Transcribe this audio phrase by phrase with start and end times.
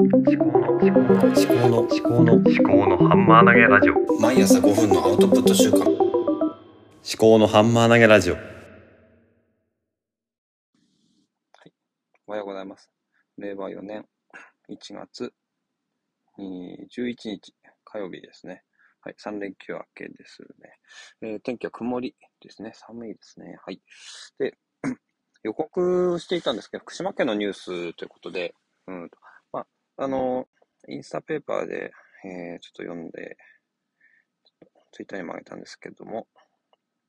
[0.00, 5.88] 思考の思考の思考の思考の思考のハンマー投げラジオ毎朝5分のアウトプット週間思
[7.16, 8.34] 考のハンマー投げラジオ
[12.26, 12.90] おはようございます。
[13.38, 14.04] 令和4年
[14.68, 15.32] 1月
[16.40, 17.54] えー11日
[17.84, 18.64] 火曜日ですね。
[19.00, 20.76] はい、3連休明けですね。
[21.22, 22.72] えー天気は曇りですね。
[22.74, 23.58] 寒いですね。
[23.64, 23.80] はい。
[24.40, 24.58] で、
[25.44, 28.56] 予告していたんですけど、福島県のニュースということで、
[28.88, 29.23] うんと、ま
[29.96, 30.48] あ、の、
[30.88, 31.92] インスタペーパーで、
[32.24, 33.36] えーちょっと読んで、
[34.92, 36.26] ツイッターにも上げたんですけども、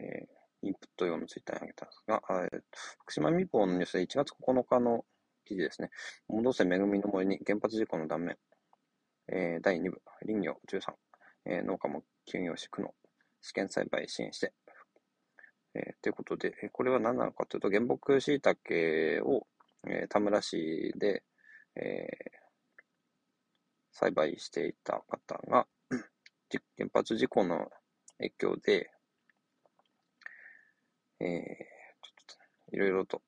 [0.00, 2.60] えーインプット用のツイッターに上げたんですが、えー
[3.02, 5.04] 福島民報のニュースで1月9日の
[5.44, 5.90] 記事ですね。
[6.28, 8.36] 戻せ恵みの森に原発事故の断面。
[9.28, 10.92] えー第2部、林業13、
[11.46, 12.94] えー農家も休業し区の
[13.40, 14.52] 試験栽培支援して。
[15.74, 19.46] えーということで、えこれは何なのかというと、原木椎茸を、
[19.88, 21.22] えー田村市で、
[21.76, 22.37] えー
[23.98, 25.66] 栽培していた方が、
[26.76, 27.68] 原発事故の
[28.18, 28.90] 影響で、
[31.20, 31.78] えー
[32.70, 33.22] いろいろと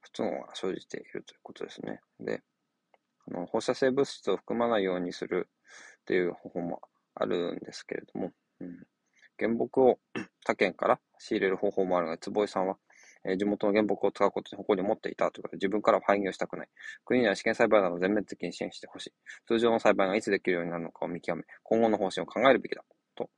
[0.00, 2.00] 不都合が生じているということですね。
[2.20, 2.42] で、
[3.28, 5.48] あの放射性物質を含まないようにする
[6.02, 6.80] っていう方法も
[7.14, 8.86] あるんですけれども、うん、
[9.38, 9.98] 原木を
[10.44, 12.76] 他県から仕入れる方法もあるが、坪井さんは、
[13.26, 16.68] え地元の原木を使うことに誇りを持っていたということで、自分からは廃業したくない。
[17.04, 19.12] 国には試験栽培などを全面的に支援してほしい。
[19.46, 22.84] 通常の栽培がいつできるようになるのかを見極め、今後の方針を考えるべきだ。
[23.16, 23.30] と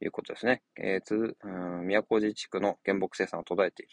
[0.00, 0.62] いうことですね。
[0.76, 3.92] えーつうん宮古寺地区の原木生産を途絶えている。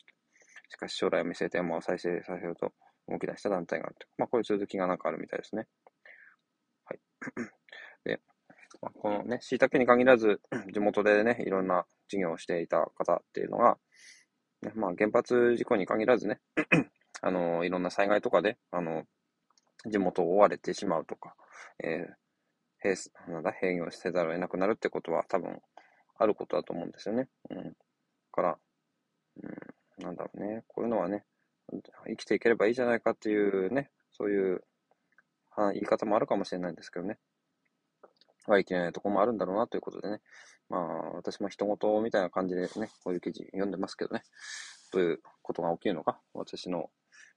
[0.70, 2.74] しかし将来を見据えて山を再生させようと
[3.08, 4.08] 動き出した団体があると。
[4.18, 5.68] まあ、こういう続きがなんかあるみたいですね。
[6.86, 7.00] はい。
[8.06, 8.20] で、
[8.82, 10.42] まあ、このね、椎茸に限らず、
[10.74, 13.78] 地元でね、いろんな事業をしていた方っていうのが、
[14.66, 16.40] ね、まあ、原発事故に限らずね、
[17.22, 19.04] あの、いろんな災害とかで、あの、
[19.86, 21.36] 地元を追われてしまうとか、
[21.84, 22.14] えー
[22.86, 25.60] 閉すなんだ閉業せざるを得なくなるってことは多分
[26.20, 27.28] あることだと思うんですよね。
[27.50, 27.74] うん。
[28.32, 28.58] から、
[29.42, 30.64] うん、なんだろうね。
[30.68, 31.26] こういうのはね、
[32.08, 34.64] 生きていければいいじゃないかっていうね、そういう
[35.74, 37.18] 言い方もあるかもしれないんですけどね。
[38.48, 40.22] はいけないとこもあるんだろうなということでね。
[40.70, 40.82] まあ、
[41.14, 44.24] 私も人事みたいな感じでね、こういう記事読んでますけどね。
[44.92, 46.20] どういうことが起きるのか。
[46.34, 46.90] 私の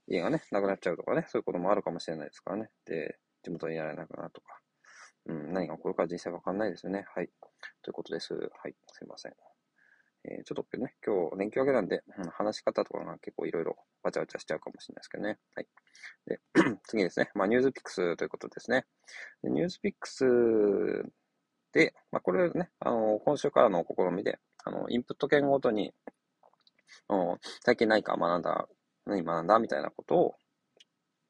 [0.07, 2.71] 家がね、なくなっちゃうとかね、そういうこともあるかもしれないですからね。
[2.87, 4.61] で、地元にやられなくなるとか。
[5.27, 7.05] うん、何が起こるか人生わかんないですよね。
[7.15, 7.29] はい。
[7.83, 8.35] ということです。
[8.35, 8.75] はい。
[8.93, 9.33] すいません。
[10.25, 15.39] えーちょっとね、今日連休明けなんで、うん話し方とかが結構いろいろわちゃわちゃしちゃうかもしれないですけどね。
[15.55, 15.67] はい。
[16.27, 16.41] で、
[16.89, 17.31] 次ですね。
[17.35, 18.87] まあ、ニュースピックスということですね。
[19.43, 20.25] でニュースピックス
[21.73, 25.93] で、まあ、これね、あの、今週からの試みで、あの、インプット圏ごとに、
[27.65, 28.69] 最近何か学んだ、
[29.07, 30.35] 何学んだみたいなことを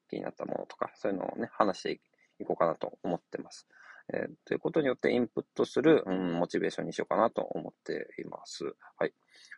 [0.08, 2.00] 気になったものとか、そういうのをね、話して
[2.40, 3.66] いこうかなと思ってます。
[4.14, 8.64] えーということによってインプットする、うん、モチベーションにしようかなと思っています。
[8.96, 9.12] はい。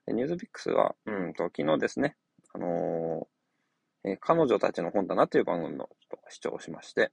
[0.08, 2.16] ニュースピックスは、うんと、昨日ですね、
[2.52, 7.12] あのーえー彼女たちの本棚という番組をちょっと視聴をしまして、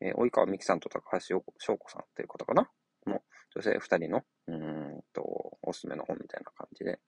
[0.00, 2.68] え及川美樹さんと高橋翔子さんっていう方かな？
[3.06, 3.22] の
[3.54, 7.00] 女性二人の、うんと、おすすめの本みたいな感じで、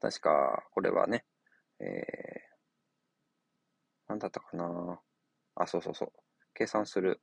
[0.00, 1.24] 確か、これはね、
[1.80, 5.00] えー、なんだったかな？
[5.56, 6.12] あ、そうそうそう。
[6.54, 7.20] 計算する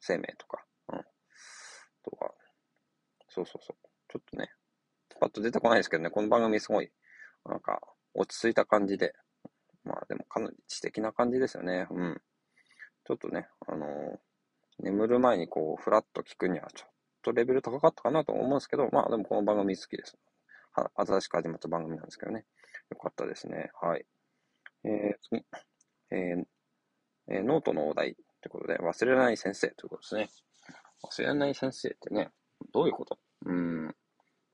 [0.00, 0.98] 生命とか、うん。
[0.98, 2.32] とは、
[3.28, 3.88] そうそうそう。
[4.08, 4.50] ちょっとね、
[5.20, 6.90] パッと出てこないですけどね、この番組すごい、
[7.44, 7.80] なんか、
[8.14, 9.14] 落ち着いた感じで、
[9.84, 11.86] まあでもかなり知的な感じですよね。
[11.90, 12.20] うん。
[13.04, 14.18] ちょっとね、あのー
[14.80, 16.90] 眠る前にこう、ふらっと聞くにはちょっ
[17.22, 20.16] とレベル高かったかなと思うんですけど、まあでもこの番組好きです。
[20.72, 22.44] は新しく始まった番組なんですけどね。
[22.90, 23.70] よかったですね。
[23.80, 24.06] はい。
[24.84, 25.44] えー、次。
[26.12, 26.44] えー
[27.30, 30.30] えーノートのお題ということで、忘れない先生ということですね。
[31.04, 32.30] 忘れない先生ってね、
[32.72, 33.18] どういうこと？
[33.46, 33.94] うん。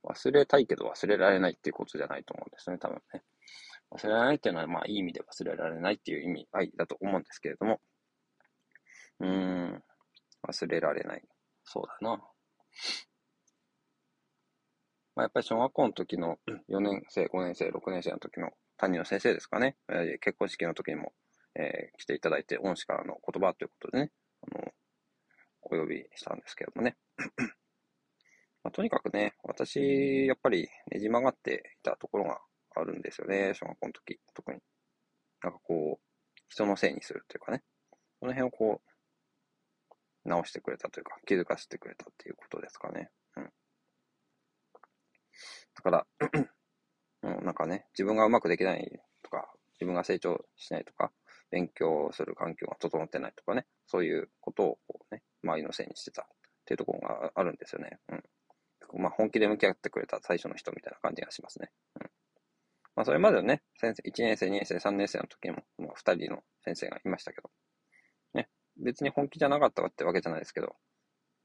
[0.04, 3.22] 忘れたいけど忘れられないっていうことじゃないと思うんですね、多分ね。
[3.90, 7.80] 忘れられないっていうのは、まあ、いい意味で忘れられないっていう意味合いだと思うんですけれども。
[9.20, 9.82] うーん。
[10.46, 11.22] 忘れられない。
[11.64, 12.16] そうだな。
[15.16, 16.38] まあ、やっぱり小学校の時の
[16.68, 19.76] 4年生、5年生、6年生の時の担任の先生ですかね。
[19.88, 21.12] えー結婚式の時にも、
[21.56, 24.10] えー来ていただいて、恩師からの言葉ということでね、
[24.42, 24.72] あの、
[25.62, 26.96] お呼びしたんですけれどもね。
[28.62, 32.40] まあ、とにかくね、私、やっぱりねじ曲がっていたところが
[32.76, 34.60] あるんですよね、小学校の時、特に。
[35.42, 36.04] なんかこう、
[36.48, 37.62] 人のせいにするというかね、
[38.20, 43.10] その辺をこう、直してくれたというか、気づかせてくれたっていうことですかね。
[43.36, 43.44] うん。
[45.74, 46.06] だから、
[47.22, 51.12] うん、なんかね、自分がうまくできないとか、自分が成長しないとか、
[51.54, 56.26] 勉強する環境が整ってないとかね、そういうことをこね、周りのせいにしてたっ
[56.64, 58.00] ていうところがあるんですよね。
[58.08, 59.00] うん。
[59.00, 61.70] まあ、本気で向き合ってくれた最初の人みたいな感じがしますね。
[62.00, 62.10] うん。
[62.96, 67.48] まあ、それまでのね、先生、1年生、2年生、3年生の時にも、まあ、2人の先生がいましたけど、
[68.34, 70.74] ね、別に本気じゃなかったってわけじゃないですけど、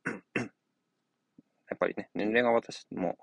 [0.06, 3.16] やっぱりね、年齢が私も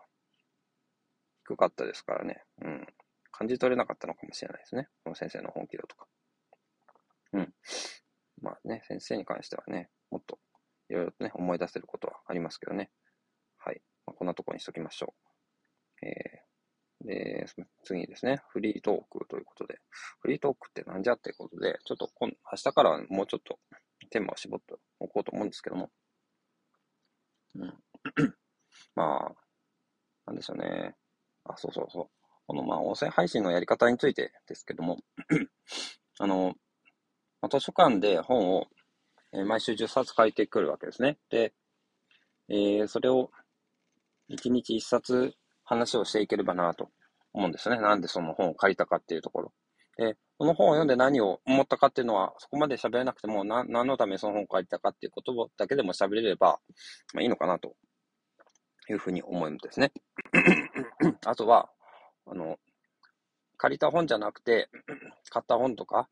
[1.48, 2.86] 低かったですからね、うん。
[3.32, 4.88] 感じ取れなかったのかもしれないですね。
[5.02, 6.06] この先生の本気度とか。
[7.36, 7.54] うん。
[8.42, 10.38] まあね、先生に関してはね、もっと
[10.88, 12.90] いろいろとね、思い出せることはありますけどね。
[13.58, 13.80] はい。
[14.06, 15.14] まあ、こんなとこにしときましょ
[16.02, 16.06] う。
[16.06, 17.46] えー、で、
[17.84, 19.78] 次にですね、フリートークということで、
[20.20, 23.58] フリートークってなんじゃっていうことで、ちょっと今明日からはもうちょっと
[24.10, 25.90] テーマを絞っておこうと思うんですけども。
[27.56, 27.74] うん。
[28.94, 29.34] まあ、
[30.26, 30.96] なんでしょうね。
[31.44, 32.10] あ、そうそうそう。
[32.46, 34.98] この、まあ、音声配信のやり方についてですけども、
[36.18, 36.54] あの、
[37.42, 38.66] まあ、図書館で本を、
[39.32, 41.18] え、毎週10冊書いてくるわけですね。
[41.30, 41.52] で、
[42.48, 43.30] えー、それを
[44.30, 45.34] 1日1冊
[45.64, 46.90] 話をしていければなと
[47.32, 47.80] 思うんですね。
[47.80, 49.52] なんでその本を借りたかっていうところ。
[49.96, 56.60] で、この本を読んで何を思ったかっていうのは、そこまで喋れなくても、な、何のためその本を借りたかっていうことだけでも喋れれば、
[57.14, 57.74] まあ、いいのかなと
[58.90, 59.92] いうふうに思うんですね。
[61.24, 61.70] あとは、
[62.26, 62.58] あの、
[63.56, 64.68] 借りた本じゃなくて、
[65.30, 66.08] 買った本とか、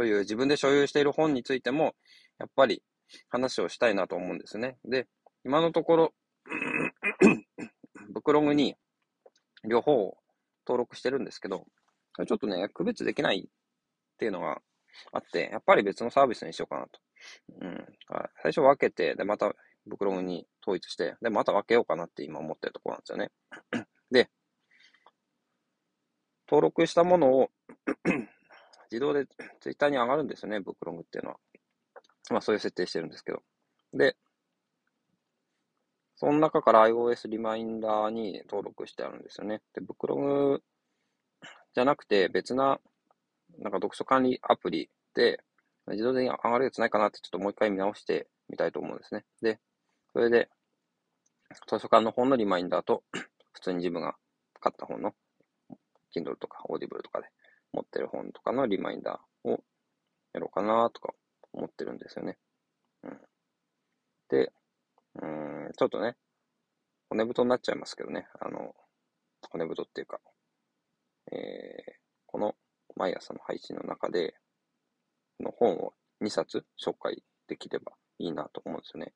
[0.00, 1.94] そういう自分で所有している本についても、
[2.38, 2.82] やっぱり
[3.28, 4.78] 話をしたいなと思うんですね。
[4.86, 5.06] で、
[5.44, 6.14] 今のところ、
[8.14, 8.76] ブクログに
[9.68, 10.16] 両方
[10.66, 11.66] 登録してるんですけど、
[12.26, 14.62] ちょっとね、区別できないっていうのが
[15.12, 16.98] あって、やっぱり別のサービスにしようかなと。
[17.60, 17.86] うん。
[18.42, 19.52] 最初分けて、で、また
[19.84, 23.86] ブクログに統一して、で、また分けようかなって今思ってるところなんですよね。
[24.10, 24.30] で、
[26.48, 27.50] 登録したものを
[28.90, 29.26] 自動で
[29.60, 31.36] ツイッターに上がるんですよね、ブックログっていうのは。
[32.30, 33.42] まあそういう設定してるんですけど。
[33.94, 34.16] で、
[36.16, 39.62] その中から iOS リマインダーに登録してあるんですよね。
[39.74, 40.62] で、ブックログ
[41.74, 42.80] じゃなくて別な、
[43.58, 45.40] なんか読書管理アプリで
[45.88, 49.24] 自動で上がるやつないかなってちょっともう一回見直してみたいと思うんですね。
[49.40, 49.58] で、
[50.12, 50.48] それで、
[51.68, 53.02] 図書館の本のリマインダーと、
[53.52, 54.14] 普通に自分が
[54.60, 55.14] 買った本の
[56.14, 57.28] Kindle とか Audible とかで
[57.72, 59.62] 持ってる本とかのリマインダーを
[60.32, 61.12] やろうかなとか
[61.52, 62.38] 思ってるんですよね。
[63.02, 63.18] うん。
[64.28, 64.52] で、
[65.16, 66.16] うーん、ちょっとね、
[67.08, 68.74] 骨太になっちゃいますけどね、あの、
[69.50, 70.20] 骨太っていうか、
[71.32, 71.92] えー、
[72.26, 72.54] この
[72.96, 74.34] 毎朝の配信の中で、
[75.40, 79.12] の本を2冊紹介できればいいなと思うんですよね。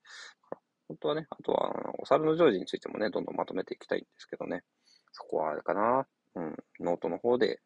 [0.89, 4.63] 本当はね、あとは、お猿のジョージについてもね、どんどんまとめていきたいんですけどね。
[5.13, 6.07] そこはあれかな。
[6.35, 7.61] うん、ノートの方で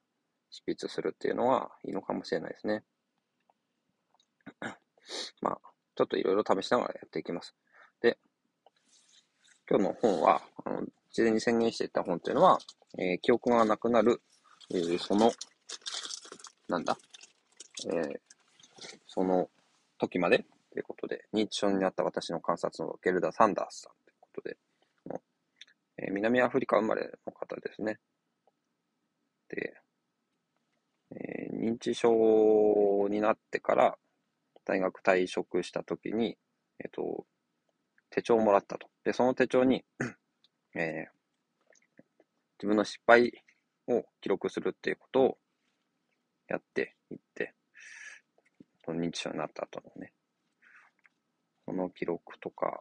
[0.50, 2.84] 執筆するっていうのはいいのかもしれないですね。
[5.40, 5.60] まあ、
[5.94, 7.54] ちょっといろいろ試しながらやっていきます。
[8.00, 8.18] で、
[9.68, 12.58] 今日の本は、あの、事前に宣言していた本っていうのは、
[12.98, 14.22] えー、記憶がなくなる、
[14.70, 15.32] えー、その、
[16.68, 16.96] なんだ、
[17.86, 18.20] えー、
[19.06, 19.50] その
[19.98, 24.56] 時までということで、認知症になった私の観察のゲルダ・サンダースさんということで、
[25.98, 27.98] えー、南アフリカ生まれの方ですね。
[29.48, 29.74] で、
[31.12, 33.98] えー、認知症になってから
[34.64, 36.36] 大学退職した時に、
[36.80, 37.26] えっ、ー、と、
[38.10, 38.88] 手帳をもらったと。
[39.04, 39.84] で、その手帳に
[40.74, 41.10] えー、
[42.58, 43.32] 自分の失敗
[43.88, 45.38] を記録するっていうことを
[46.46, 47.54] やっていって、
[48.86, 50.12] 認知症になった後のね、
[51.66, 52.80] その記録とか、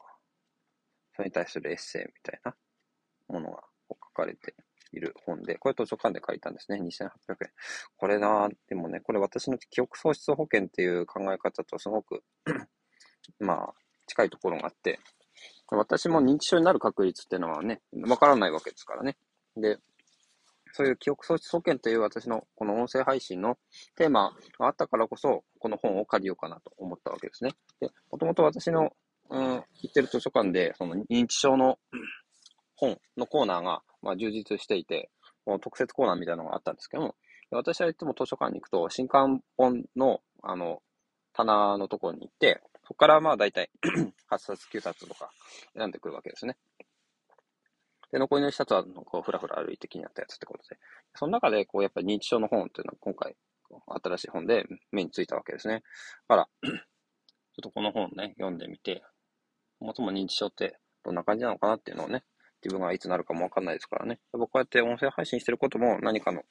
[1.15, 2.55] それに対するエッセイみたいな
[3.27, 4.55] ものが書かれて
[4.94, 6.79] いる本で、これ図書館で書いたんですね。
[6.82, 7.10] 2800
[7.44, 7.51] 円。
[7.98, 12.24] これな、でもね、これ私の記憶喪失保険っていう考え方とすごく
[13.39, 13.74] まあ、
[14.08, 15.00] 近いところがあって、
[15.70, 19.17] 私も認知症になる確率っていうのはね、わからないわけですからね。
[19.56, 19.77] で、
[20.74, 23.58] そういう記憶喪失保険という私のこの音声配信の
[23.96, 27.51] テーマがあったからこそ、この本を借りようかなと思ったわけですね。
[27.79, 28.91] で、もともと私の、
[29.29, 31.79] うん、行ってる図書館で、その認知症の
[32.75, 35.09] 本のコーナーが、まあ、充実していて、
[35.43, 37.15] この特設コーナーみたいなのがあったんですけども、
[37.51, 40.81] 私はいつも図書館に行くと、新刊本の、あの、
[41.33, 43.69] 棚のところに行って、そこからまあ大体
[44.31, 45.29] 8冊、9冊とか
[45.75, 46.55] 選んでくるわけですね。
[48.13, 50.77] で、残りの1冊は、こう、ふらふら歩いて気になったやつってことで。
[51.13, 53.35] その中で、こう、やっぱり認知症の本っていうのは今回、
[54.01, 55.83] 新しい本で目についたわけですね。
[56.29, 56.79] だから、 ちょっ
[57.61, 59.03] とこの本ね、読んでみて、
[59.81, 62.23] もとも認知症ってどんな感じなのかなっていうのをね、
[62.67, 64.19] 自分がいつなるかもわかんないですからね。
[64.33, 66.43] やっぱこうやって音声配信してることも何かの、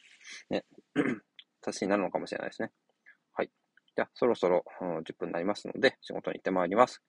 [0.49, 0.65] ね、
[1.61, 2.71] 達しになるのかもしれないですね。
[3.35, 3.51] はい。
[3.95, 7.03] じゃあ、そろそろ、うん10分になりますので、仕事に行ってまいります。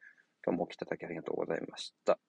[0.45, 2.19] 今日もお来ていただきありがとうございました。